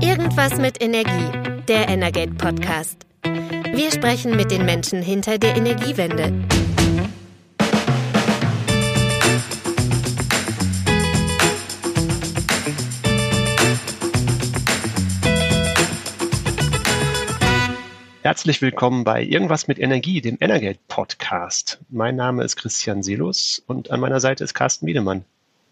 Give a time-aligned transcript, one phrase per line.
[0.00, 3.06] Irgendwas mit Energie, der Energate Podcast.
[3.22, 6.32] Wir sprechen mit den Menschen hinter der Energiewende.
[18.22, 21.78] Herzlich willkommen bei Irgendwas mit Energie, dem Energate Podcast.
[21.88, 25.24] Mein Name ist Christian Selus und an meiner Seite ist Carsten Wiedemann.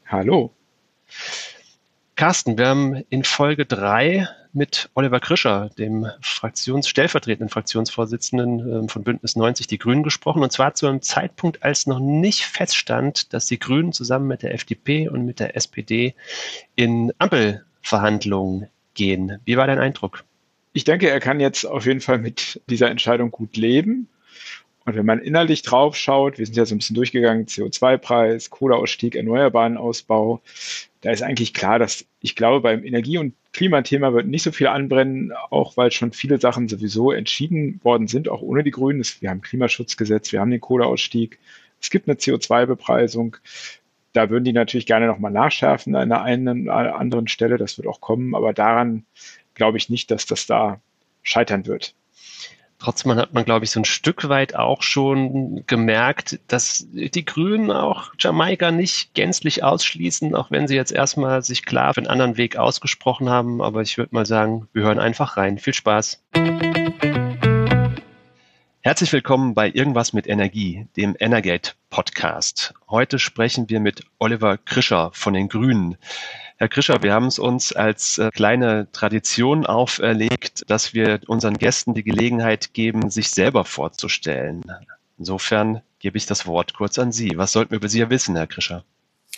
[0.07, 0.51] Hallo.
[2.17, 9.03] Carsten, wir haben in Folge drei mit Oliver Krischer, dem Fraktions stellvertretenden Fraktionsvorsitzenden ähm, von
[9.03, 10.43] Bündnis 90 Die Grünen gesprochen.
[10.43, 14.55] Und zwar zu einem Zeitpunkt, als noch nicht feststand, dass die Grünen zusammen mit der
[14.55, 16.15] FDP und mit der SPD
[16.77, 19.41] in Ampelverhandlungen gehen.
[19.45, 20.23] Wie war dein Eindruck?
[20.73, 24.09] Ich denke, er kann jetzt auf jeden Fall mit dieser Entscheidung gut leben.
[24.87, 29.15] Und wenn man innerlich drauf schaut, wir sind ja so ein bisschen durchgegangen, CO2-Preis, Kohleausstieg,
[29.15, 30.43] erneuerbaren Ausbau,
[31.01, 34.67] da ist eigentlich klar, dass ich glaube, beim Energie- und Klimathema wird nicht so viel
[34.67, 39.05] anbrennen, auch weil schon viele Sachen sowieso entschieden worden sind, auch ohne die Grünen.
[39.21, 41.39] Wir haben Klimaschutzgesetz, wir haben den Kohleausstieg,
[41.81, 43.37] es gibt eine CO2-Bepreisung.
[44.15, 47.59] Da würden die natürlich gerne nochmal nachschärfen an einer einen, anderen Stelle.
[47.59, 49.05] Das wird auch kommen, aber daran
[49.55, 50.81] glaube ich nicht, dass das da
[51.23, 51.95] scheitern wird.
[52.79, 57.71] Trotzdem hat man, glaube ich, so ein Stück weit auch schon gemerkt, dass die Grünen
[57.71, 62.37] auch Jamaika nicht gänzlich ausschließen, auch wenn sie jetzt erstmal sich klar für einen anderen
[62.37, 63.63] Weg ausgesprochen haben.
[63.63, 65.59] Aber ich würde mal sagen, wir hören einfach rein.
[65.59, 66.23] Viel Spaß.
[68.87, 72.75] Herzlich willkommen bei Irgendwas mit Energie, dem Energate Podcast.
[72.91, 75.97] Heute sprechen wir mit Oliver Krischer von den Grünen.
[76.65, 81.93] Herr Krischer, wir haben es uns als äh, kleine Tradition auferlegt, dass wir unseren Gästen
[81.93, 84.63] die Gelegenheit geben, sich selber vorzustellen.
[85.19, 87.33] Insofern gebe ich das Wort kurz an Sie.
[87.37, 88.83] Was sollten wir über Sie wissen, Herr Krischer?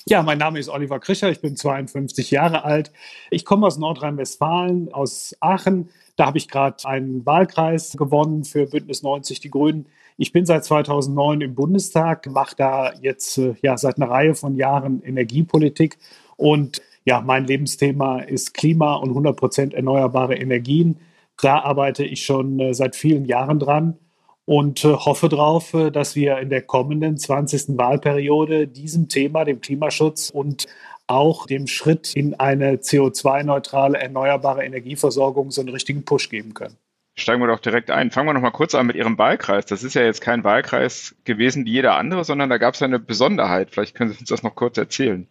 [0.06, 2.92] Ja, mein Name ist Oliver Krischer, ich bin 52 Jahre alt.
[3.32, 5.90] Ich komme aus Nordrhein-Westfalen, aus Aachen.
[6.14, 9.86] Da habe ich gerade einen Wahlkreis gewonnen für Bündnis 90 Die Grünen.
[10.16, 14.54] Ich bin seit 2009 im Bundestag, mache da jetzt äh, ja seit einer Reihe von
[14.54, 15.98] Jahren Energiepolitik
[16.36, 20.98] und ja, mein Lebensthema ist Klima und 100 Prozent erneuerbare Energien.
[21.40, 23.96] Da arbeite ich schon äh, seit vielen Jahren dran
[24.44, 27.78] und äh, hoffe darauf, äh, dass wir in der kommenden 20.
[27.78, 30.66] Wahlperiode diesem Thema, dem Klimaschutz und
[31.06, 36.76] auch dem Schritt in eine CO2-neutrale erneuerbare Energieversorgung so einen richtigen Push geben können.
[37.16, 38.10] Steigen wir doch direkt ein.
[38.10, 39.64] Fangen wir noch mal kurz an mit Ihrem Wahlkreis.
[39.64, 42.98] Das ist ja jetzt kein Wahlkreis gewesen wie jeder andere, sondern da gab es eine
[42.98, 43.70] Besonderheit.
[43.70, 45.28] Vielleicht können Sie uns das noch kurz erzählen.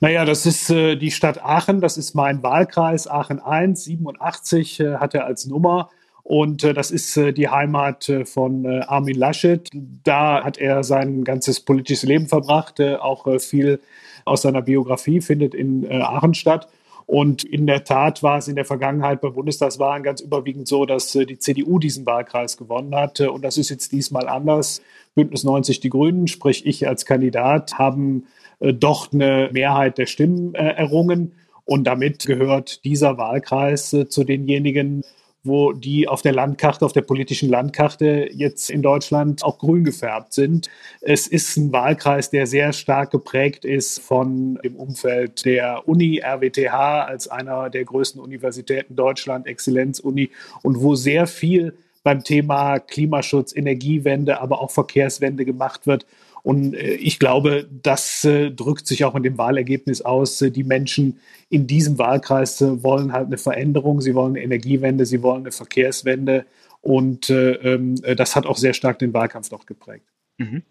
[0.00, 4.94] Naja, das ist äh, die Stadt Aachen, das ist mein Wahlkreis, Aachen 1, 87 äh,
[4.96, 5.90] hat er als Nummer.
[6.28, 9.70] Und äh, das ist äh, die Heimat äh, von äh, Armin Laschet.
[10.02, 12.80] Da hat er sein ganzes politisches Leben verbracht.
[12.80, 13.78] Äh, auch äh, viel
[14.24, 16.66] aus seiner Biografie findet in Aachen statt.
[17.06, 21.12] Und in der Tat war es in der Vergangenheit bei Bundestagswahlen ganz überwiegend so, dass
[21.12, 23.20] die CDU diesen Wahlkreis gewonnen hat.
[23.20, 24.82] Und das ist jetzt diesmal anders.
[25.14, 28.26] Bündnis 90 Die Grünen, sprich ich als Kandidat, haben
[28.60, 31.32] äh, doch eine Mehrheit der Stimmen äh, errungen.
[31.64, 35.02] Und damit gehört dieser Wahlkreis äh, zu denjenigen,
[35.46, 40.32] wo die auf der Landkarte, auf der politischen Landkarte jetzt in Deutschland auch grün gefärbt
[40.32, 40.68] sind.
[41.00, 47.06] Es ist ein Wahlkreis, der sehr stark geprägt ist von dem Umfeld der Uni, RWTH
[47.06, 50.30] als einer der größten Universitäten Deutschland, Exzellenzuni
[50.62, 56.06] und wo sehr viel beim Thema Klimaschutz, Energiewende, aber auch Verkehrswende gemacht wird
[56.46, 60.40] und äh, ich glaube, das äh, drückt sich auch in dem Wahlergebnis aus.
[60.40, 61.18] Äh, die Menschen
[61.48, 66.46] in diesem Wahlkreis wollen halt eine Veränderung, sie wollen eine Energiewende, sie wollen eine Verkehrswende.
[66.82, 70.06] Und ähm, das hat auch sehr stark den Wahlkampf dort geprägt.
[70.38, 70.62] Mhm.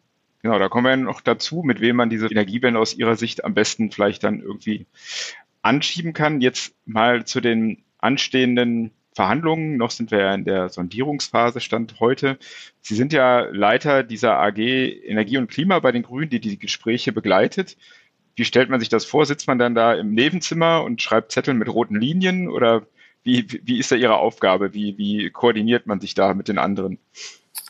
[0.41, 3.53] Genau, da kommen wir noch dazu, mit wem man diese Energiewende aus Ihrer Sicht am
[3.53, 4.85] besten vielleicht dann irgendwie
[5.61, 6.39] anschieben kann.
[6.39, 9.77] Jetzt mal zu den anstehenden Verhandlungen.
[9.77, 12.37] Noch sind wir ja in der Sondierungsphase, stand heute.
[12.81, 17.13] Sie sind ja Leiter dieser AG Energie und Klima bei den Grünen, die die Gespräche
[17.13, 17.77] begleitet.
[18.35, 19.25] Wie stellt man sich das vor?
[19.25, 22.85] Sitzt man dann da im Nebenzimmer und schreibt Zettel mit roten Linien oder
[23.23, 24.73] wie, wie ist da Ihre Aufgabe?
[24.73, 26.99] Wie, wie koordiniert man sich da mit den anderen?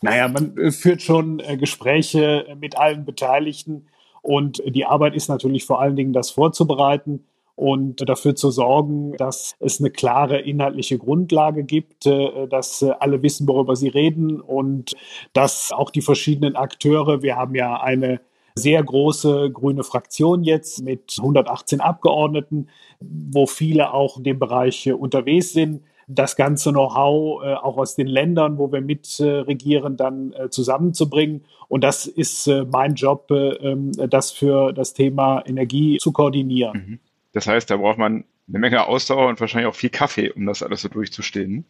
[0.02, 3.88] Naja, man äh, führt schon äh, Gespräche mit allen Beteiligten
[4.22, 7.26] und die Arbeit ist natürlich vor allen Dingen, das vorzubereiten
[7.56, 13.22] und dafür zu sorgen, dass es eine klare inhaltliche Grundlage gibt, äh, dass äh, alle
[13.22, 14.94] wissen, worüber sie reden und
[15.34, 18.20] dass auch die verschiedenen Akteure, wir haben ja eine
[18.56, 22.70] sehr große grüne Fraktion jetzt mit 118 Abgeordneten,
[23.00, 28.08] wo viele auch in dem Bereich unterwegs sind das ganze Know-how äh, auch aus den
[28.08, 31.46] Ländern, wo wir mitregieren, äh, dann äh, zusammenzubringen.
[31.68, 36.78] Und das ist äh, mein Job, äh, ähm, das für das Thema Energie zu koordinieren.
[36.78, 37.00] Mhm.
[37.36, 40.64] Das heißt, da braucht man eine Menge Ausdauer und wahrscheinlich auch viel Kaffee, um das
[40.64, 41.66] alles so durchzustehen.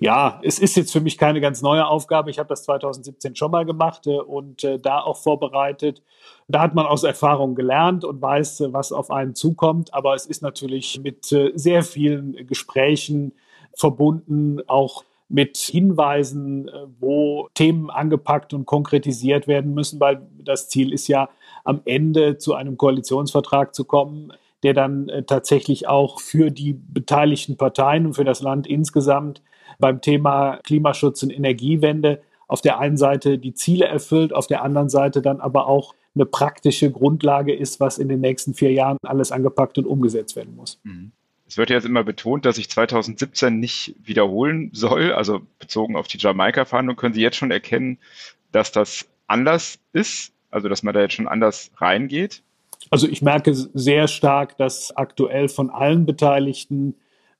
[0.00, 2.30] Ja, es ist jetzt für mich keine ganz neue Aufgabe.
[2.30, 6.02] Ich habe das 2017 schon mal gemacht äh, und äh, da auch vorbereitet.
[6.48, 9.92] Da hat man aus Erfahrung gelernt und weiß, äh, was auf einen zukommt.
[9.92, 13.34] Aber es ist natürlich mit sehr vielen Gesprächen
[13.76, 16.70] verbunden, auch mit Hinweisen,
[17.00, 21.28] wo Themen angepackt und konkretisiert werden müssen, weil das Ziel ist ja,
[21.64, 24.32] am Ende zu einem Koalitionsvertrag zu kommen,
[24.62, 29.42] der dann äh, tatsächlich auch für die beteiligten Parteien und für das Land insgesamt
[29.78, 34.90] beim Thema Klimaschutz und Energiewende auf der einen Seite die Ziele erfüllt, auf der anderen
[34.90, 39.32] Seite dann aber auch eine praktische Grundlage ist, was in den nächsten vier Jahren alles
[39.32, 40.78] angepackt und umgesetzt werden muss.
[40.84, 41.12] Mhm.
[41.46, 45.12] Es wird jetzt immer betont, dass sich 2017 nicht wiederholen soll.
[45.12, 47.98] Also bezogen auf die Jamaika-Verhandlung können Sie jetzt schon erkennen,
[48.52, 52.42] dass das anders ist, also dass man da jetzt schon anders reingeht.
[52.90, 56.94] Also ich merke sehr stark, dass aktuell von allen Beteiligten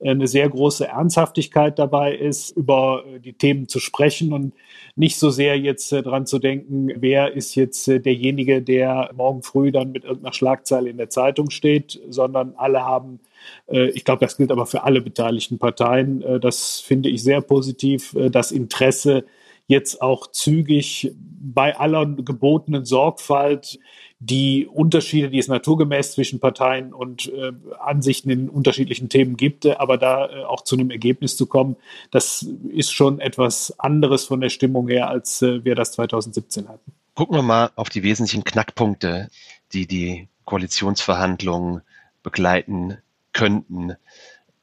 [0.04, 4.52] eine sehr große Ernsthaftigkeit dabei ist, über äh, die Themen zu sprechen und
[4.96, 9.42] nicht so sehr jetzt äh, dran zu denken, wer ist jetzt äh, derjenige, der morgen
[9.42, 13.20] früh dann mit irgendeiner Schlagzeile in der Zeitung steht, sondern alle haben,
[13.66, 18.52] ich glaube, das gilt aber für alle beteiligten Parteien, das finde ich sehr positiv, das
[18.52, 19.24] Interesse
[19.66, 23.80] jetzt auch zügig bei aller gebotenen Sorgfalt
[24.24, 29.72] die Unterschiede, die es naturgemäß zwischen Parteien und äh, Ansichten in unterschiedlichen Themen gibt, äh,
[29.72, 31.76] aber da äh, auch zu einem Ergebnis zu kommen,
[32.12, 36.92] das ist schon etwas anderes von der Stimmung her, als äh, wir das 2017 hatten.
[37.14, 39.28] Gucken wir mal auf die wesentlichen Knackpunkte,
[39.72, 41.82] die die Koalitionsverhandlungen
[42.22, 42.98] begleiten
[43.32, 43.96] könnten.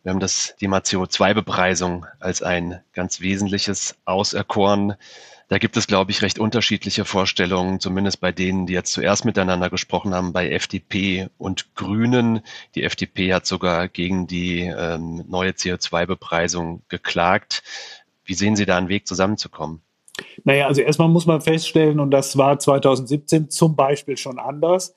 [0.04, 4.96] Wir haben das Thema CO2-Bepreisung als ein ganz wesentliches auserkoren.
[5.50, 9.70] Da gibt es, glaube ich, recht unterschiedliche Vorstellungen, zumindest bei denen, die jetzt zuerst miteinander
[9.70, 12.42] gesprochen haben, bei FDP und Grünen.
[12.76, 17.64] Die FDP hat sogar gegen die ähm, neue CO2-Bepreisung geklagt.
[18.24, 19.82] Wie sehen Sie da einen Weg zusammenzukommen?
[20.44, 24.96] Naja, also erstmal muss man feststellen, und das war 2017 zum Beispiel schon anders,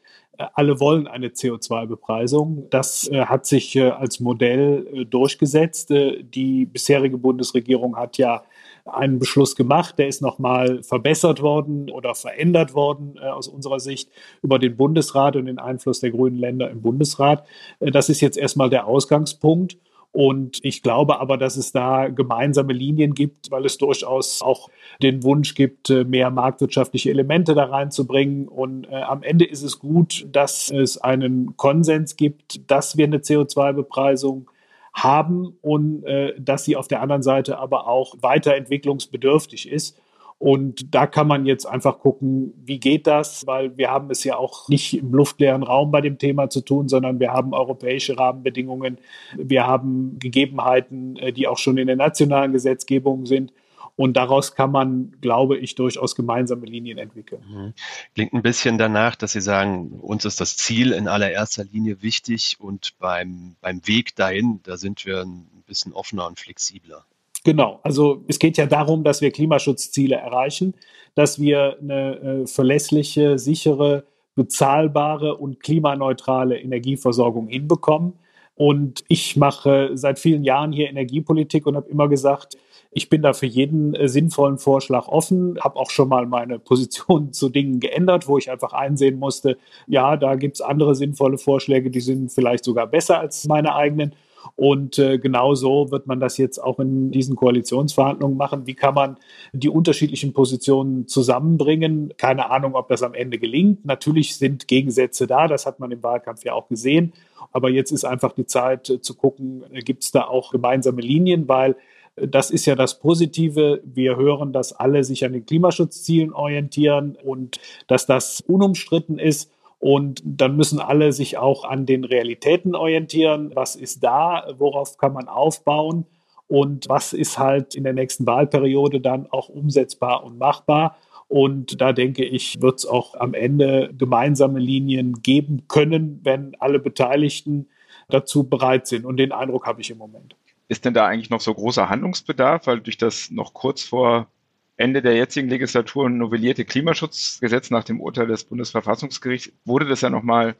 [0.54, 2.68] alle wollen eine CO2-Bepreisung.
[2.70, 5.90] Das äh, hat sich äh, als Modell äh, durchgesetzt.
[5.90, 8.42] Äh, die bisherige Bundesregierung hat ja
[8.84, 14.10] einen Beschluss gemacht, der ist nochmal verbessert worden oder verändert worden äh, aus unserer Sicht
[14.42, 17.46] über den Bundesrat und den Einfluss der grünen Länder im Bundesrat.
[17.80, 19.76] Äh, das ist jetzt erstmal der Ausgangspunkt.
[20.12, 24.68] Und ich glaube aber, dass es da gemeinsame Linien gibt, weil es durchaus auch
[25.02, 28.46] den Wunsch gibt, äh, mehr marktwirtschaftliche Elemente da reinzubringen.
[28.46, 33.18] Und äh, am Ende ist es gut, dass es einen Konsens gibt, dass wir eine
[33.18, 34.50] CO2-Bepreisung
[34.92, 39.98] haben und äh, dass sie auf der anderen Seite aber auch weiterentwicklungsbedürftig ist.
[40.42, 44.36] Und da kann man jetzt einfach gucken, wie geht das, weil wir haben es ja
[44.36, 48.98] auch nicht im luftleeren Raum bei dem Thema zu tun, sondern wir haben europäische Rahmenbedingungen,
[49.36, 53.52] wir haben Gegebenheiten, äh, die auch schon in der nationalen Gesetzgebung sind.
[53.94, 57.44] Und daraus kann man, glaube ich, durchaus gemeinsame Linien entwickeln.
[57.48, 57.74] Mhm.
[58.16, 62.56] Klingt ein bisschen danach, dass Sie sagen, uns ist das Ziel in allererster Linie wichtig
[62.58, 67.04] und beim, beim Weg dahin, da sind wir ein bisschen offener und flexibler.
[67.44, 70.74] Genau, also es geht ja darum, dass wir Klimaschutzziele erreichen,
[71.14, 74.04] dass wir eine äh, verlässliche, sichere,
[74.34, 78.14] bezahlbare und klimaneutrale Energieversorgung hinbekommen.
[78.54, 82.56] Und ich mache seit vielen Jahren hier Energiepolitik und habe immer gesagt,
[82.92, 87.32] ich bin da für jeden äh, sinnvollen Vorschlag offen, habe auch schon mal meine Position
[87.32, 91.90] zu Dingen geändert, wo ich einfach einsehen musste, ja, da gibt es andere sinnvolle Vorschläge,
[91.90, 94.14] die sind vielleicht sogar besser als meine eigenen.
[94.56, 98.66] Und äh, genau so wird man das jetzt auch in diesen Koalitionsverhandlungen machen.
[98.66, 99.16] Wie kann man
[99.52, 102.12] die unterschiedlichen Positionen zusammenbringen?
[102.16, 103.84] Keine Ahnung, ob das am Ende gelingt.
[103.84, 107.12] Natürlich sind Gegensätze da, das hat man im Wahlkampf ja auch gesehen.
[107.52, 111.00] Aber jetzt ist einfach die Zeit äh, zu gucken, äh, gibt es da auch gemeinsame
[111.00, 111.76] Linien, weil
[112.16, 113.82] äh, das ist ja das Positive.
[113.84, 119.50] Wir hören, dass alle sich an den Klimaschutzzielen orientieren und dass das unumstritten ist.
[119.82, 123.50] Und dann müssen alle sich auch an den Realitäten orientieren.
[123.56, 124.46] Was ist da?
[124.56, 126.06] Worauf kann man aufbauen?
[126.46, 130.96] Und was ist halt in der nächsten Wahlperiode dann auch umsetzbar und machbar?
[131.26, 136.78] Und da denke ich, wird es auch am Ende gemeinsame Linien geben können, wenn alle
[136.78, 137.66] Beteiligten
[138.08, 139.04] dazu bereit sind.
[139.04, 140.36] Und den Eindruck habe ich im Moment.
[140.68, 142.68] Ist denn da eigentlich noch so großer Handlungsbedarf?
[142.68, 144.28] Weil durch das noch kurz vor
[144.76, 150.56] Ende der jetzigen Legislatur novellierte Klimaschutzgesetz nach dem Urteil des Bundesverfassungsgerichts wurde das ja nochmal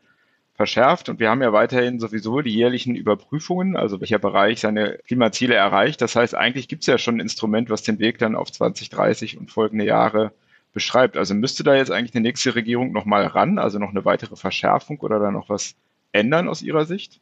[0.55, 5.55] verschärft und wir haben ja weiterhin sowieso die jährlichen Überprüfungen, also welcher Bereich seine Klimaziele
[5.55, 6.01] erreicht.
[6.03, 9.39] Das heißt, eigentlich gibt es ja schon ein Instrument, was den Weg dann auf 2030
[9.39, 10.33] und folgende Jahre
[10.73, 11.17] beschreibt.
[11.17, 15.01] Also müsste da jetzt eigentlich eine nächste Regierung nochmal ran, also noch eine weitere Verschärfung
[15.01, 15.75] oder da noch was
[16.13, 17.21] ändern aus Ihrer Sicht?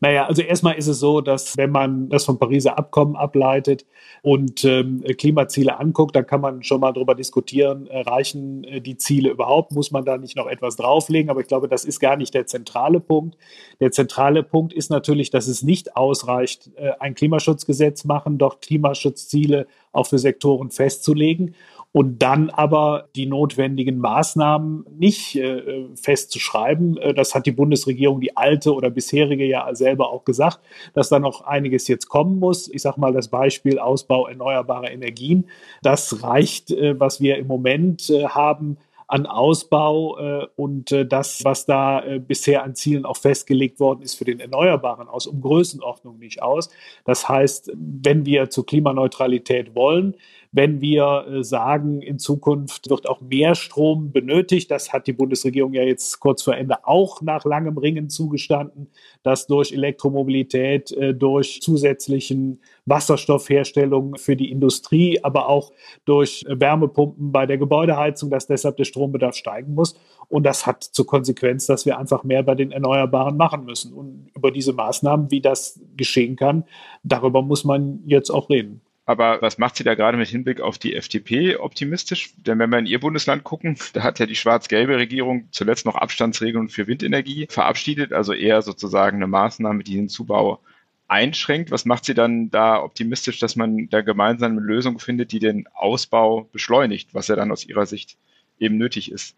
[0.00, 3.84] Naja, also erstmal ist es so, dass wenn man das vom Pariser Abkommen ableitet
[4.22, 9.30] und ähm, Klimaziele anguckt, dann kann man schon mal darüber diskutieren, reichen äh, die Ziele
[9.30, 9.72] überhaupt?
[9.72, 11.30] Muss man da nicht noch etwas drauflegen?
[11.30, 13.36] Aber ich glaube, das ist gar nicht der zentrale Punkt.
[13.80, 19.66] Der zentrale Punkt ist natürlich, dass es nicht ausreicht, äh, ein Klimaschutzgesetz machen, doch Klimaschutzziele
[19.92, 21.54] auch für Sektoren festzulegen
[21.92, 26.98] und dann aber die notwendigen Maßnahmen nicht äh, festzuschreiben.
[26.98, 30.60] Äh, das hat die Bundesregierung, die alte oder bisherige ja selber auch gesagt,
[30.94, 32.68] dass da noch einiges jetzt kommen muss.
[32.68, 35.46] Ich sage mal das Beispiel Ausbau erneuerbarer Energien.
[35.82, 38.76] Das reicht, äh, was wir im Moment äh, haben
[39.08, 44.02] an Ausbau äh, und äh, das, was da äh, bisher an Zielen auch festgelegt worden
[44.02, 46.70] ist für den Erneuerbaren aus, um Größenordnung nicht aus.
[47.04, 50.16] Das heißt, wenn wir zur Klimaneutralität wollen,
[50.56, 54.70] wenn wir äh, sagen, in Zukunft wird auch mehr Strom benötigt.
[54.70, 58.88] Das hat die Bundesregierung ja jetzt kurz vor Ende auch nach langem Ringen zugestanden,
[59.22, 65.72] dass durch Elektromobilität, äh, durch zusätzlichen Wasserstoffherstellung für die Industrie, aber auch
[66.06, 69.94] durch Wärmepumpen bei der Gebäudeheizung, dass deshalb der Strombedarf steigen muss.
[70.28, 73.92] Und das hat zur Konsequenz, dass wir einfach mehr bei den Erneuerbaren machen müssen.
[73.92, 76.64] Und über diese Maßnahmen, wie das geschehen kann,
[77.02, 78.80] darüber muss man jetzt auch reden.
[79.08, 82.34] Aber was macht sie da gerade mit Hinblick auf die FDP optimistisch?
[82.38, 85.94] Denn wenn wir in ihr Bundesland gucken, da hat ja die schwarz-gelbe Regierung zuletzt noch
[85.94, 90.60] Abstandsregelungen für Windenergie verabschiedet, also eher sozusagen eine Maßnahme, die den Zubau
[91.06, 91.70] einschränkt.
[91.70, 95.68] Was macht sie dann da optimistisch, dass man da gemeinsam eine Lösung findet, die den
[95.72, 98.18] Ausbau beschleunigt, was ja dann aus ihrer Sicht
[98.58, 99.36] eben nötig ist?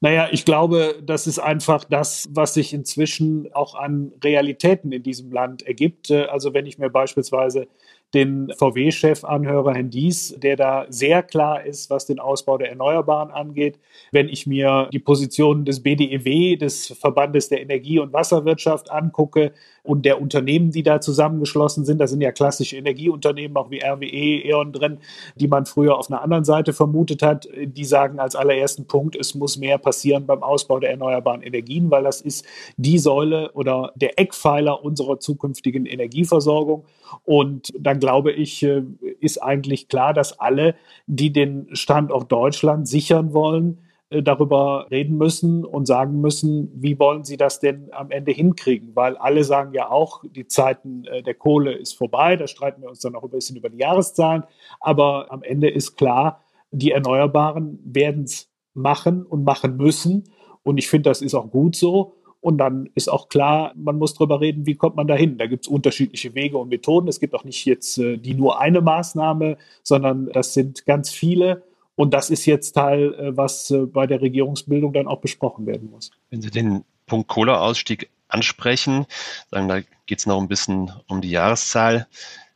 [0.00, 5.32] Naja, ich glaube, das ist einfach das, was sich inzwischen auch an Realitäten in diesem
[5.32, 6.10] Land ergibt.
[6.10, 7.68] Also wenn ich mir beispielsweise
[8.14, 13.30] den VW-Chef anhöre, Herrn Dies, der da sehr klar ist, was den Ausbau der Erneuerbaren
[13.30, 13.78] angeht.
[14.10, 19.52] Wenn ich mir die Position des BDEW, des Verbandes der Energie- und Wasserwirtschaft angucke
[19.82, 24.46] und der Unternehmen, die da zusammengeschlossen sind, da sind ja klassische Energieunternehmen, auch wie RWE,
[24.46, 24.98] E.ON drin,
[25.34, 29.34] die man früher auf einer anderen Seite vermutet hat, die sagen als allerersten Punkt, es
[29.34, 32.46] muss mehr passieren beim Ausbau der erneuerbaren Energien, weil das ist
[32.76, 36.84] die Säule oder der Eckpfeiler unserer zukünftigen Energieversorgung.
[37.24, 38.82] Und dann glaube ich, äh,
[39.20, 43.78] ist eigentlich klar, dass alle, die den Standort Deutschland sichern wollen,
[44.20, 48.96] darüber reden müssen und sagen müssen, wie wollen sie das denn am Ende hinkriegen?
[48.96, 52.88] Weil alle sagen ja auch, die Zeiten äh, der Kohle ist vorbei, da streiten wir
[52.88, 54.42] uns dann auch ein bisschen über die Jahreszahlen,
[54.80, 56.40] aber am Ende ist klar,
[56.72, 60.24] die Erneuerbaren werden es machen und machen müssen
[60.62, 62.14] und ich finde, das ist auch gut so.
[62.40, 65.38] Und dann ist auch klar, man muss darüber reden, wie kommt man dahin.
[65.38, 67.06] Da gibt es unterschiedliche Wege und Methoden.
[67.06, 71.62] Es gibt auch nicht jetzt äh, die nur eine Maßnahme, sondern das sind ganz viele.
[72.02, 75.88] Und das ist jetzt Teil, äh, was äh, bei der Regierungsbildung dann auch besprochen werden
[75.88, 76.10] muss.
[76.30, 79.06] Wenn Sie den Punkt Kohleausstieg ansprechen,
[79.52, 82.08] sagen, da geht es noch ein bisschen um die Jahreszahl.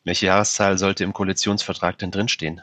[0.02, 2.62] Welche Jahreszahl sollte im Koalitionsvertrag denn drinstehen?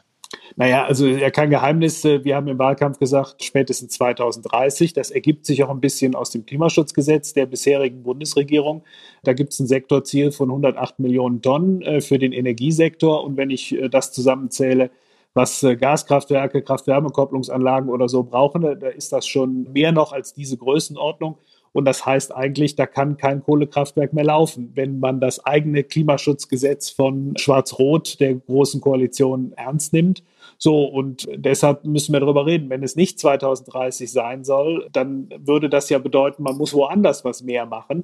[0.58, 2.04] Naja, also ja kein Geheimnis.
[2.04, 4.92] Wir haben im Wahlkampf gesagt, spätestens 2030.
[4.92, 8.84] Das ergibt sich auch ein bisschen aus dem Klimaschutzgesetz der bisherigen Bundesregierung.
[9.24, 13.24] Da gibt es ein Sektorziel von 108 Millionen Tonnen äh, für den Energiesektor.
[13.24, 14.90] Und wenn ich äh, das zusammenzähle,
[15.34, 20.58] was äh, Gaskraftwerke, Kraft-Wärme-Kopplungsanlagen oder so brauchen, da ist das schon mehr noch als diese
[20.58, 21.38] Größenordnung.
[21.74, 26.92] Und das heißt eigentlich, da kann kein Kohlekraftwerk mehr laufen, wenn man das eigene Klimaschutzgesetz
[26.92, 30.24] von Schwarz-Rot, der Großen Koalition, ernst nimmt.
[30.60, 32.70] So, und deshalb müssen wir darüber reden.
[32.70, 37.42] Wenn es nicht 2030 sein soll, dann würde das ja bedeuten, man muss woanders was
[37.42, 38.04] mehr machen.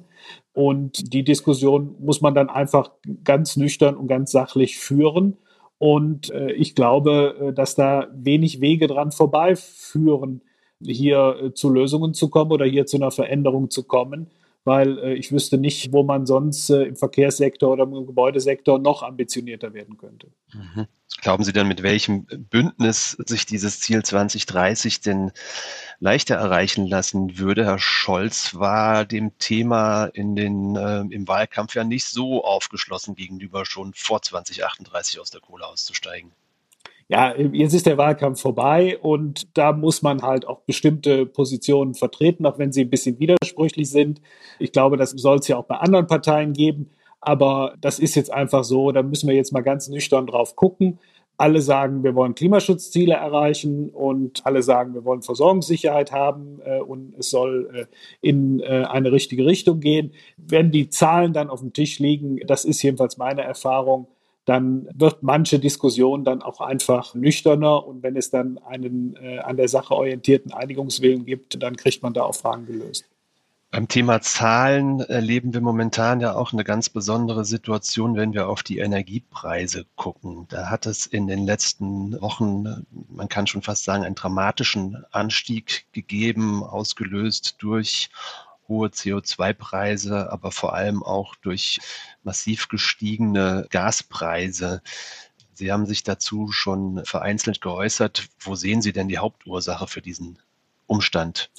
[0.52, 2.90] Und die Diskussion muss man dann einfach
[3.22, 5.36] ganz nüchtern und ganz sachlich führen.
[5.80, 10.42] Und äh, ich glaube, äh, dass da wenig Wege dran vorbeiführen
[10.78, 14.26] hier äh, zu Lösungen zu kommen oder hier zu einer Veränderung zu kommen,
[14.64, 19.02] weil äh, ich wüsste nicht, wo man sonst äh, im Verkehrssektor oder im Gebäudesektor noch
[19.02, 20.28] ambitionierter werden könnte.
[20.52, 20.86] Mhm.
[21.22, 25.32] Glauben Sie denn, mit welchem Bündnis sich dieses Ziel 2030 denn
[25.98, 27.64] leichter erreichen lassen würde?
[27.64, 33.66] Herr Scholz war dem Thema in den, äh, im Wahlkampf ja nicht so aufgeschlossen gegenüber,
[33.66, 36.32] schon vor 2038 aus der Kohle auszusteigen
[37.10, 42.46] ja, jetzt ist der Wahlkampf vorbei und da muss man halt auch bestimmte Positionen vertreten,
[42.46, 44.20] auch wenn sie ein bisschen widersprüchlich sind.
[44.60, 46.90] Ich glaube, das soll es ja auch bei anderen Parteien geben.
[47.20, 51.00] Aber das ist jetzt einfach so, da müssen wir jetzt mal ganz nüchtern drauf gucken.
[51.36, 57.14] Alle sagen, wir wollen Klimaschutzziele erreichen und alle sagen, wir wollen Versorgungssicherheit haben äh, und
[57.18, 57.86] es soll äh,
[58.20, 60.12] in äh, eine richtige Richtung gehen.
[60.36, 64.06] Wenn die Zahlen dann auf dem Tisch liegen, das ist jedenfalls meine Erfahrung,
[64.44, 69.56] dann wird manche Diskussion dann auch einfach nüchterner und wenn es dann einen äh, an
[69.56, 73.04] der Sache orientierten Einigungswillen gibt, dann kriegt man da auch Fragen gelöst.
[73.72, 78.64] Beim Thema Zahlen erleben wir momentan ja auch eine ganz besondere Situation, wenn wir auf
[78.64, 80.46] die Energiepreise gucken.
[80.48, 85.86] Da hat es in den letzten Wochen, man kann schon fast sagen, einen dramatischen Anstieg
[85.92, 88.10] gegeben, ausgelöst durch
[88.70, 91.80] hohe CO2-Preise, aber vor allem auch durch
[92.22, 94.80] massiv gestiegene Gaspreise.
[95.52, 98.28] Sie haben sich dazu schon vereinzelt geäußert.
[98.38, 100.38] Wo sehen Sie denn die Hauptursache für diesen
[100.86, 101.50] Umstand?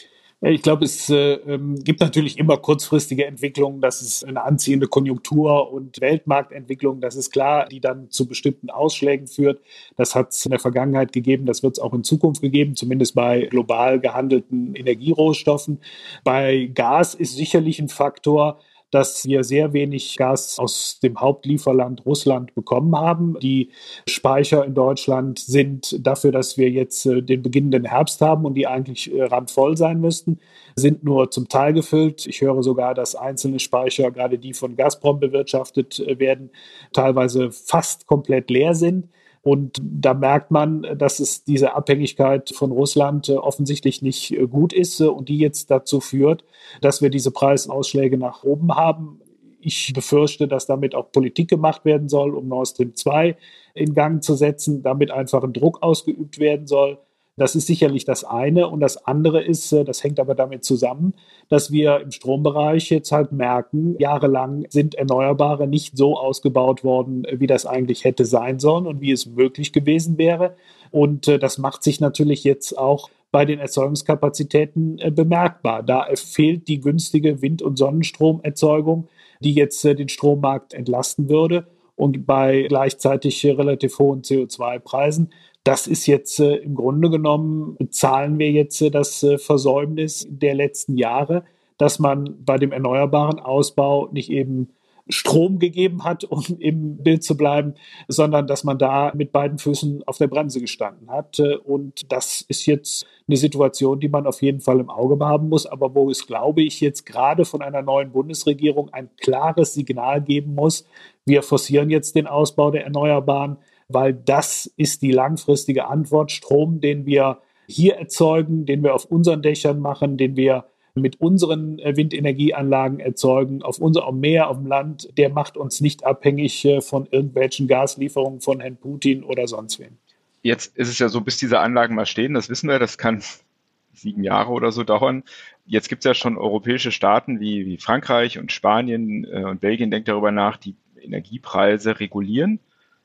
[0.44, 3.80] Ich glaube, es äh, ähm, gibt natürlich immer kurzfristige Entwicklungen.
[3.80, 7.00] Das ist eine anziehende Konjunktur und Weltmarktentwicklung.
[7.00, 9.62] Das ist klar, die dann zu bestimmten Ausschlägen führt.
[9.98, 11.46] Das hat es in der Vergangenheit gegeben.
[11.46, 15.80] Das wird es auch in Zukunft gegeben, zumindest bei global gehandelten Energierohstoffen.
[16.24, 18.60] Bei Gas ist sicherlich ein Faktor,
[18.92, 23.38] dass wir sehr wenig Gas aus dem Hauptlieferland Russland bekommen haben.
[23.42, 23.72] Die
[24.08, 28.68] Speicher in Deutschland sind dafür, dass wir jetzt äh, den beginnenden Herbst haben und die
[28.68, 30.40] eigentlich äh, randvoll sein müssten,
[30.76, 32.28] sind nur zum Teil gefüllt.
[32.28, 36.52] Ich höre sogar, dass einzelne Speicher, gerade die von Gazprom bewirtschaftet äh, werden,
[36.94, 39.08] teilweise fast komplett leer sind.
[39.44, 44.72] Und da merkt man, dass es diese Abhängigkeit von Russland äh, offensichtlich nicht äh, gut
[44.72, 46.44] ist äh, und die jetzt dazu führt,
[46.82, 49.20] dass wir diese Preisausschläge nach oben haben.
[49.60, 53.36] Ich befürchte, dass damit auch Politik gemacht werden soll, um Nord Stream 2
[53.74, 57.00] in Gang zu setzen, damit einfach ein Druck ausgeübt werden soll.
[57.38, 58.68] Das ist sicherlich das eine.
[58.68, 61.14] Und das andere ist, äh, das hängt aber damit zusammen,
[61.50, 67.48] dass wir im Strombereich jetzt halt merken, jahrelang sind Erneuerbare nicht so ausgebaut worden, wie
[67.48, 70.56] das eigentlich hätte sein sollen und wie es möglich gewesen wäre.
[70.92, 75.84] Und äh, das macht sich natürlich jetzt auch bei den Erzeugungskapazitäten äh, bemerkbar.
[75.84, 79.08] Da fehlt die günstige Wind- und Sonnenstromerzeugung,
[79.40, 81.68] die jetzt den Strommarkt entlasten würde.
[81.96, 85.32] Und bei gleichzeitig relativ hohen CO2-Preisen
[85.64, 90.56] das ist jetzt äh, im Grunde genommen, zahlen wir jetzt äh, das äh, Versäumnis der
[90.56, 91.44] letzten Jahre,
[91.78, 94.70] dass man bei dem erneuerbaren Ausbau nicht eben
[95.08, 97.76] Strom gegeben hat, um im Bild zu bleiben,
[98.08, 101.40] sondern dass man da mit beiden Füßen auf der Bremse gestanden hat.
[101.40, 105.66] Und das ist jetzt eine Situation, die man auf jeden Fall im Auge haben muss,
[105.66, 110.56] aber wo es, glaube ich, jetzt gerade von einer neuen Bundesregierung ein klares Signal geben
[110.56, 110.86] muss.
[111.26, 113.58] Wir forcieren jetzt den Ausbau der Erneuerbaren
[113.94, 116.32] weil das ist die langfristige Antwort.
[116.32, 121.80] Strom, den wir hier erzeugen, den wir auf unseren Dächern machen, den wir mit unseren
[121.80, 126.82] äh, Windenergieanlagen erzeugen, auf unserem Meer, auf dem Land, der macht uns nicht abhängig äh,
[126.82, 129.98] von irgendwelchen Gaslieferungen von Herrn Putin oder sonst wem.
[130.42, 133.22] Jetzt ist es ja so, bis diese Anlagen mal stehen, das wissen wir, das kann
[133.94, 135.24] sieben Jahre oder so dauern.
[135.66, 139.92] Jetzt gibt es ja schon europäische Staaten wie, wie Frankreich und Spanien äh, und Belgien
[139.92, 142.60] denkt darüber nach, die Energiepreise regulieren.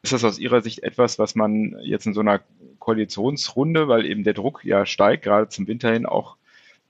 [0.07, 2.41] Ist das aus Ihrer Sicht etwas, was man jetzt in so einer
[2.79, 6.37] Koalitionsrunde, weil eben der Druck ja steigt, gerade zum Winter hin auch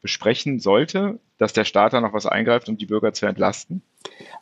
[0.02, 3.81] besprechen sollte, dass der Staat da noch was eingreift, um die Bürger zu entlasten?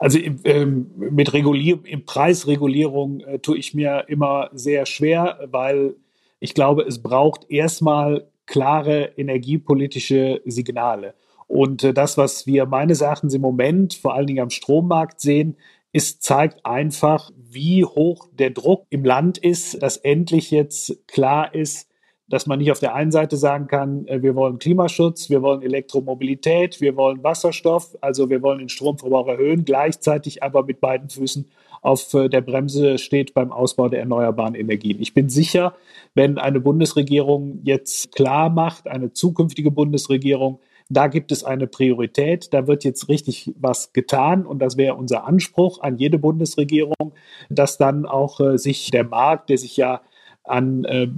[0.01, 5.95] Also ähm, mit Regulier Preisregulierung äh, tue ich mir immer sehr schwer, weil
[6.41, 11.15] ich glaube, es braucht erstmal klare energiepolitische Signale.
[11.47, 15.57] Und äh, das, was wir meines Erachtens im Moment vor allen Dingen am Strommarkt sehen,
[15.95, 21.89] es zeigt einfach, wie hoch der Druck im Land ist, dass endlich jetzt klar ist,
[22.27, 25.63] dass man nicht auf der einen Seite sagen kann, äh, wir wollen Klimaschutz, wir wollen
[25.63, 31.49] Elektromobilität, wir wollen Wasserstoff, also wir wollen den Stromverbrauch erhöhen, gleichzeitig aber mit beiden Füßen
[31.81, 35.01] auf äh, der Bremse steht beim Ausbau der erneuerbaren Energien.
[35.01, 35.77] Ich bin sicher,
[36.15, 40.59] wenn eine Bundesregierung jetzt klar macht, eine zukünftige Bundesregierung,
[40.97, 45.25] da gibt es eine Priorität, da wird jetzt richtig was getan und das wäre unser
[45.25, 47.13] Anspruch an jede Bundesregierung,
[47.51, 50.01] dass dann auch äh, sich der Markt, der sich ja
[50.45, 51.09] an, äh,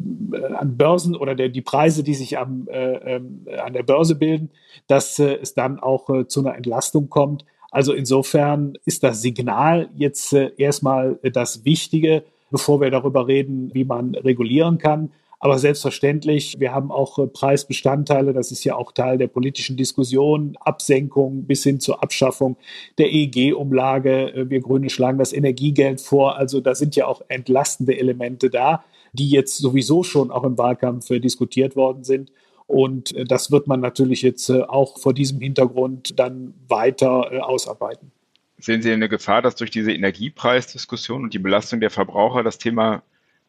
[0.57, 3.21] an Börsen oder der, die Preise, die sich am, äh, äh,
[3.59, 4.51] an der Börse bilden,
[4.87, 7.45] dass äh, es dann auch äh, zu einer Entlastung kommt.
[7.71, 13.85] Also insofern ist das Signal jetzt äh, erstmal das Wichtige, bevor wir darüber reden, wie
[13.85, 15.11] man regulieren kann.
[15.47, 20.59] Aber selbstverständlich, wir haben auch äh, Preisbestandteile, das ist ja auch Teil der politischen Diskussion,
[20.59, 22.57] Absenkung bis hin zur Abschaffung
[22.99, 24.35] der EEG-Umlage.
[24.35, 26.37] Äh, wir Grüne schlagen das Energiegeld vor.
[26.37, 31.09] Also da sind ja auch entlastende Elemente da, die jetzt sowieso schon auch im Wahlkampf
[31.11, 32.33] äh, diskutiert worden sind.
[32.67, 38.11] Und das wird man natürlich jetzt auch vor diesem Hintergrund dann weiter ausarbeiten.
[38.59, 43.05] Sehen Sie eine Gefahr, dass durch diese Energiepreisdiskussion und die Belastung der Verbraucher das Thema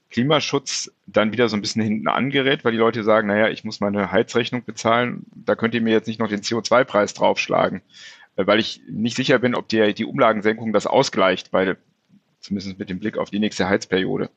[0.10, 3.80] Klimaschutz dann wieder so ein bisschen hinten angerät, weil die Leute sagen, naja, ich muss
[3.80, 7.82] meine Heizrechnung bezahlen, da könnt ihr mir jetzt nicht noch den CO2-Preis draufschlagen,
[8.36, 11.78] äh, weil ich nicht sicher bin, ob die, die Umlagensenkung das ausgleicht, weil
[12.40, 14.30] zumindest mit dem Blick auf die nächste Heizperiode.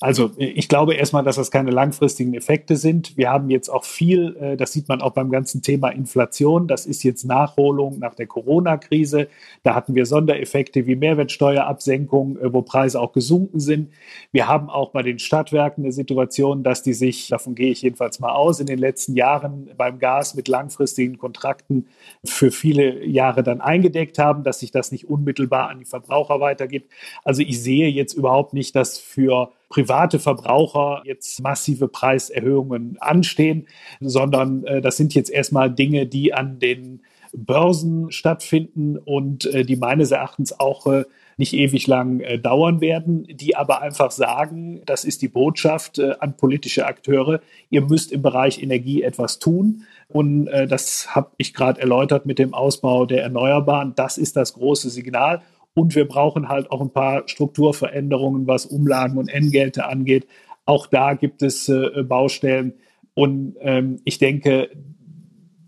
[0.00, 3.16] Also ich glaube erstmal, dass das keine langfristigen Effekte sind.
[3.16, 6.86] Wir haben jetzt auch viel, äh, das sieht man auch beim ganzen Thema Inflation, das
[6.86, 9.28] ist jetzt Nachholung nach der Corona-Krise.
[9.62, 13.90] Da hatten wir Sondereffekte wie Mehrwertsteuerabsenkung, äh, wo Preise auch gesunken sind.
[14.30, 18.20] Wir haben auch bei den Stadtwerken eine Situation, dass die sich, davon gehe ich jedenfalls
[18.20, 21.86] mal aus, in den letzten Jahren beim Gas mit langfristigen Kontrakten
[22.24, 26.92] für viele Jahre dann eingedeckt haben, dass sich das nicht unmittelbar an die Verbraucher weitergibt.
[27.24, 33.66] Also ich sehe jetzt überhaupt nicht, dass für private Verbraucher jetzt massive Preiserhöhungen anstehen,
[34.00, 37.02] sondern äh, das sind jetzt erstmal Dinge, die an den
[37.34, 41.04] Börsen stattfinden und äh, die meines Erachtens auch äh,
[41.36, 46.84] nicht ewig lang dauern werden, die aber einfach sagen, das ist die Botschaft an politische
[46.84, 49.84] Akteure, ihr müsst im Bereich Energie etwas tun.
[50.08, 53.92] Und das habe ich gerade erläutert mit dem Ausbau der Erneuerbaren.
[53.94, 55.42] Das ist das große Signal.
[55.78, 60.26] Und wir brauchen halt auch ein paar Strukturveränderungen, was Umlagen und Entgelte angeht.
[60.64, 62.72] Auch da gibt es äh, Baustellen.
[63.14, 64.70] Und ähm, ich denke,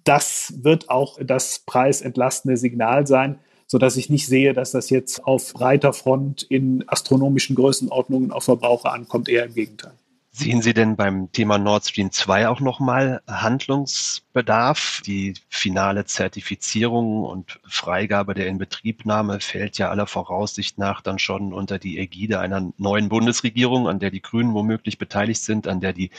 [0.02, 5.52] das wird auch das preisentlastende Signal sein, sodass ich nicht sehe, dass das jetzt auf
[5.52, 9.28] breiter Front in astronomischen Größenordnungen auf Verbraucher ankommt.
[9.28, 9.92] Eher im Gegenteil.
[10.32, 15.02] Sehen Sie denn beim Thema Nord Stream 2 auch nochmal Handlungsbedarf?
[15.04, 21.80] Die finale Zertifizierung und Freigabe der Inbetriebnahme fällt ja aller Voraussicht nach dann schon unter
[21.80, 26.10] die Ägide einer neuen Bundesregierung, an der die Grünen womöglich beteiligt sind, an der die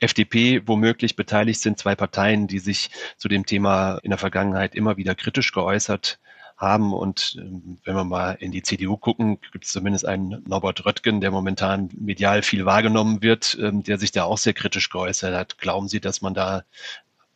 [0.00, 1.78] FDP womöglich beteiligt sind.
[1.78, 6.18] Zwei Parteien, die sich zu dem Thema in der Vergangenheit immer wieder kritisch geäußert
[6.60, 6.92] haben.
[6.92, 11.20] Und ähm, wenn wir mal in die CDU gucken, gibt es zumindest einen Norbert Röttgen,
[11.20, 15.58] der momentan medial viel wahrgenommen wird, ähm, der sich da auch sehr kritisch geäußert hat.
[15.58, 16.64] Glauben Sie, dass man da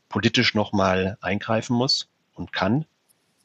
[0.08, 2.84] politisch nochmal eingreifen muss und kann?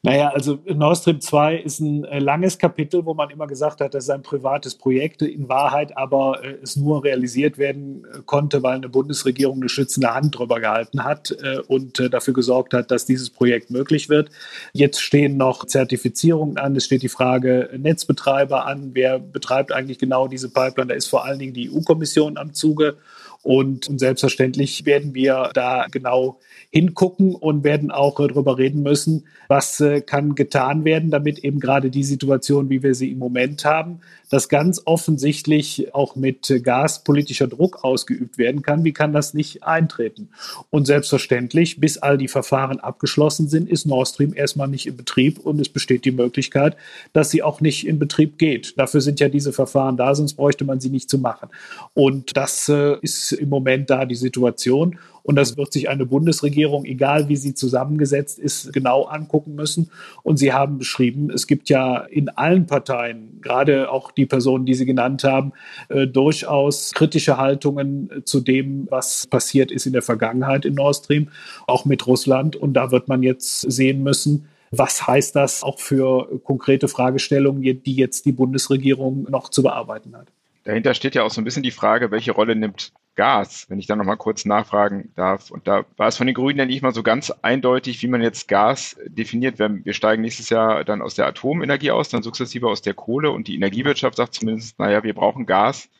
[0.02, 3.92] Naja, also Nord Stream 2 ist ein äh, langes Kapitel, wo man immer gesagt hat,
[3.92, 8.62] das ist ein privates Projekt, in Wahrheit aber äh, es nur realisiert werden äh, konnte,
[8.62, 12.90] weil eine Bundesregierung eine schützende Hand drüber gehalten hat äh, und äh, dafür gesorgt hat,
[12.90, 14.30] dass dieses Projekt möglich wird.
[14.72, 20.28] Jetzt stehen noch Zertifizierungen an, es steht die Frage Netzbetreiber an, wer betreibt eigentlich genau
[20.28, 22.96] diese Pipeline, da ist vor allen Dingen die EU-Kommission am Zuge
[23.42, 26.38] und, und selbstverständlich werden wir da genau
[26.70, 31.58] hingucken und werden auch äh, darüber reden müssen, was äh, kann getan werden, damit eben
[31.58, 37.02] gerade die Situation, wie wir sie im Moment haben, dass ganz offensichtlich auch mit Gas
[37.02, 38.84] politischer Druck ausgeübt werden kann.
[38.84, 40.28] Wie kann das nicht eintreten?
[40.70, 45.40] Und selbstverständlich, bis all die Verfahren abgeschlossen sind, ist Nord Stream erstmal nicht in Betrieb
[45.40, 46.76] und es besteht die Möglichkeit,
[47.12, 48.78] dass sie auch nicht in Betrieb geht.
[48.78, 51.48] Dafür sind ja diese Verfahren da, sonst bräuchte man sie nicht zu machen.
[51.94, 52.98] Und das äh,
[53.32, 54.98] ist im Moment da die Situation.
[55.22, 59.90] Und das wird sich eine Bundesregierung, egal wie sie zusammengesetzt ist, genau angucken müssen.
[60.22, 64.74] Und Sie haben beschrieben, es gibt ja in allen Parteien, gerade auch die Personen, die
[64.74, 65.52] Sie genannt haben,
[65.88, 71.28] äh, durchaus kritische Haltungen zu dem, was passiert ist in der Vergangenheit in Nord Stream,
[71.66, 72.56] auch mit Russland.
[72.56, 77.94] Und da wird man jetzt sehen müssen, was heißt das auch für konkrete Fragestellungen, die
[77.94, 80.28] jetzt die Bundesregierung noch zu bearbeiten hat?
[80.64, 83.86] Dahinter steht ja auch so ein bisschen die Frage, welche Rolle nimmt Gas, wenn ich
[83.86, 85.50] da nochmal kurz nachfragen darf.
[85.50, 88.22] Und da war es von den Grünen ja nicht mal so ganz eindeutig, wie man
[88.22, 89.58] jetzt Gas definiert.
[89.58, 93.46] Wir steigen nächstes Jahr dann aus der Atomenergie aus, dann sukzessive aus der Kohle und
[93.46, 95.90] die Energiewirtschaft sagt zumindest, naja, wir brauchen Gas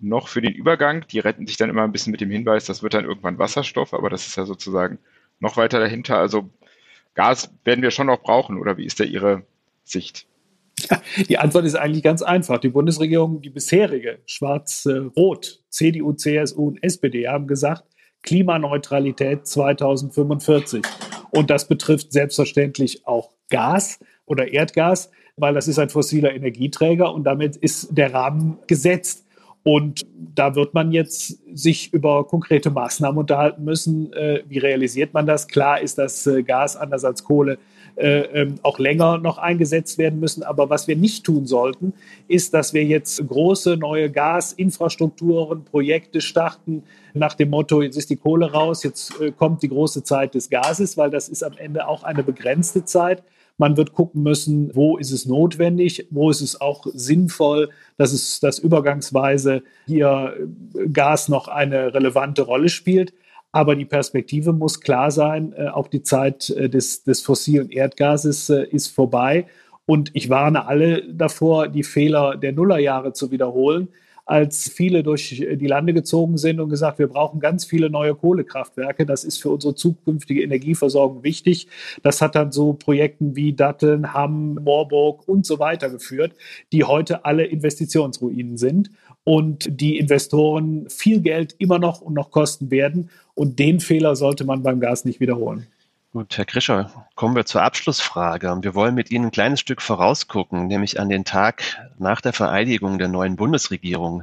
[0.00, 1.06] noch für den Übergang.
[1.10, 3.94] Die retten sich dann immer ein bisschen mit dem Hinweis, das wird dann irgendwann Wasserstoff,
[3.94, 4.98] aber das ist ja sozusagen
[5.40, 6.18] noch weiter dahinter.
[6.18, 6.50] Also
[7.14, 9.44] Gas werden wir schon noch brauchen, oder wie ist da Ihre
[9.82, 10.26] Sicht?
[11.28, 12.58] Die Antwort ist eigentlich ganz einfach.
[12.58, 17.84] Die Bundesregierung, die bisherige, schwarz-rot, CDU, CSU und SPD haben gesagt,
[18.22, 20.82] Klimaneutralität 2045.
[21.30, 27.24] Und das betrifft selbstverständlich auch Gas oder Erdgas, weil das ist ein fossiler Energieträger und
[27.24, 29.24] damit ist der Rahmen gesetzt.
[29.62, 34.12] Und da wird man jetzt sich über konkrete Maßnahmen unterhalten müssen.
[34.12, 35.48] Äh, wie realisiert man das?
[35.48, 37.58] Klar ist, dass äh, Gas anders als Kohle
[37.96, 40.42] äh, ähm, auch länger noch eingesetzt werden müssen.
[40.42, 41.94] Aber was wir nicht tun sollten,
[42.28, 46.82] ist, dass wir jetzt große neue Gasinfrastrukturen, Projekte starten
[47.14, 50.96] nach dem Motto, jetzt ist die Kohle raus, jetzt kommt die große Zeit des Gases,
[50.96, 53.22] weil das ist am Ende auch eine begrenzte Zeit.
[53.58, 58.40] Man wird gucken müssen, wo ist es notwendig, wo ist es auch sinnvoll, dass es
[58.40, 60.34] das übergangsweise hier
[60.74, 63.14] äh, Gas noch eine relevante Rolle spielt.
[63.56, 68.50] Aber die Perspektive muss klar sein, äh, auch die Zeit äh, des, des fossilen Erdgases
[68.50, 69.46] ist vorbei.
[69.86, 73.88] Und ich warne alle davor, die Fehler der Nullerjahre zu wiederholen.
[74.28, 79.06] als viele durch die Lande gezogen sind und gesagt, wir brauchen ganz viele neue Kohlekraftwerke.
[79.06, 81.68] Das ist für unsere zukünftige Energieversorgung wichtig.
[82.02, 86.32] Das hat dann so Projekten wie Datteln, Hamm, Moorburg und so weiter geführt,
[86.72, 88.90] die heute alle Investitionsruinen sind
[89.26, 93.10] und die Investoren viel Geld immer noch und noch kosten werden.
[93.34, 95.66] Und den Fehler sollte man beim Gas nicht wiederholen.
[96.12, 98.56] Gut, Herr Krischer, kommen wir zur Abschlussfrage.
[98.60, 102.98] Wir wollen mit Ihnen ein kleines Stück vorausgucken, nämlich an den Tag nach der Vereidigung
[102.98, 104.22] der neuen Bundesregierung.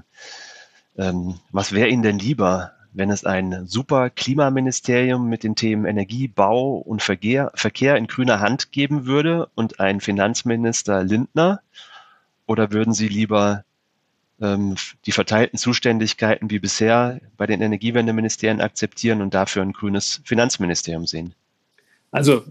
[0.97, 6.29] Ähm, was wäre Ihnen denn lieber, wenn es ein super Klimaministerium mit den Themen Energie,
[6.29, 11.59] Bau und Verkehr, Verkehr in grüner Hand geben würde und ein Finanzminister Lindner?
[12.45, 13.65] Oder würden Sie lieber
[15.05, 21.33] die verteilten Zuständigkeiten wie bisher bei den Energiewendeministerien akzeptieren und dafür ein grünes Finanzministerium sehen?
[22.13, 22.43] Also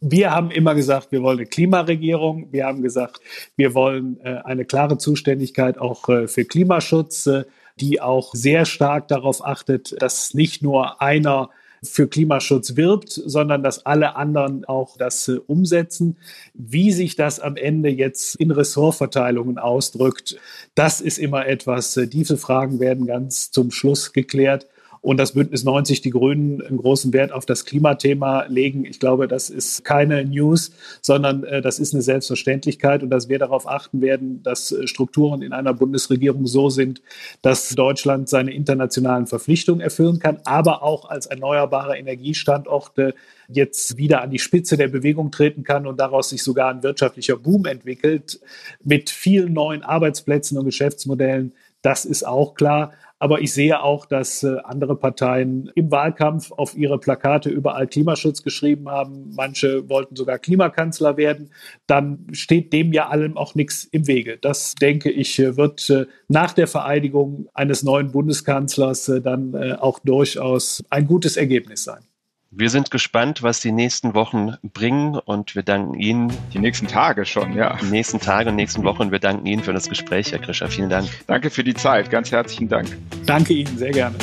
[0.00, 2.52] wir haben immer gesagt, wir wollen eine Klimaregierung.
[2.52, 3.20] Wir haben gesagt,
[3.56, 7.44] wir wollen äh, eine klare Zuständigkeit auch äh, für Klimaschutz, äh,
[7.80, 11.50] die auch sehr stark darauf achtet, dass nicht nur einer
[11.82, 16.16] für Klimaschutz wirbt, sondern dass alle anderen auch das äh, umsetzen.
[16.54, 20.36] Wie sich das am Ende jetzt in Ressortverteilungen ausdrückt,
[20.74, 21.96] das ist immer etwas.
[21.96, 24.66] Äh, diese Fragen werden ganz zum Schluss geklärt
[25.00, 28.84] und das Bündnis 90 Die Grünen einen großen Wert auf das Klimathema legen.
[28.84, 33.38] Ich glaube, das ist keine News, sondern äh, das ist eine Selbstverständlichkeit und dass wir
[33.38, 37.02] darauf achten werden, dass äh, Strukturen in einer Bundesregierung so sind,
[37.42, 43.14] dass Deutschland seine internationalen Verpflichtungen erfüllen kann, aber auch als erneuerbare Energiestandorte
[43.48, 47.36] jetzt wieder an die Spitze der Bewegung treten kann und daraus sich sogar ein wirtschaftlicher
[47.36, 48.40] Boom entwickelt
[48.84, 51.52] mit vielen neuen Arbeitsplätzen und Geschäftsmodellen.
[51.82, 52.92] Das ist auch klar.
[53.20, 58.42] Aber ich sehe auch, dass äh, andere Parteien im Wahlkampf auf ihre Plakate überall Klimaschutz
[58.42, 59.32] geschrieben haben.
[59.34, 61.50] Manche wollten sogar Klimakanzler werden.
[61.86, 64.38] Dann steht dem ja allem auch nichts im Wege.
[64.40, 70.84] Das, denke ich, äh, wird äh, nach der Vereidigung eines neuen Bundeskanzlers dann auch durchaus
[70.90, 72.07] ein gutes Ergebnis sein.
[72.50, 76.32] Wir sind gespannt, was die nächsten Wochen bringen und wir danken Ihnen.
[76.54, 77.76] Die nächsten Tage schon, ja.
[77.76, 79.02] Die nächsten Tage und nächsten Wochen.
[79.02, 80.68] und Wir danken Ihnen für das Gespräch, Herr Krischer.
[80.68, 81.10] Vielen Dank.
[81.26, 82.08] Danke für die Zeit.
[82.08, 82.96] Ganz herzlichen Dank.
[83.26, 84.16] Danke Ihnen, sehr gerne.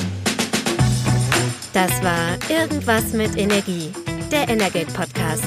[1.72, 3.92] Das war Irgendwas mit Energie,
[4.32, 5.44] der Energate Podcast.